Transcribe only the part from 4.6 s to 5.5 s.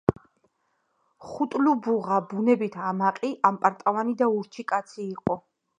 კაცი იყო.